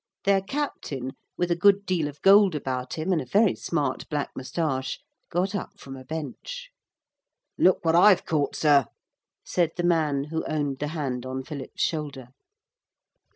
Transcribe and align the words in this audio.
Their 0.23 0.41
captain, 0.41 1.11
with 1.37 1.51
a 1.51 1.55
good 1.55 1.85
deal 1.85 2.07
of 2.07 2.19
gold 2.23 2.55
about 2.55 2.95
him 2.95 3.13
and 3.13 3.21
a 3.21 3.25
very 3.27 3.53
smart 3.55 4.09
black 4.09 4.31
moustache, 4.35 4.99
got 5.29 5.53
up 5.53 5.79
from 5.79 5.95
a 5.95 6.03
bench. 6.03 6.71
'Look 7.55 7.85
what 7.85 7.93
I've 7.95 8.25
caught, 8.25 8.55
sir,' 8.55 8.87
said 9.45 9.73
the 9.77 9.83
man 9.83 10.23
who 10.31 10.43
owned 10.45 10.79
the 10.79 10.87
hand 10.87 11.23
on 11.27 11.43
Philip's 11.43 11.83
shoulder. 11.83 12.29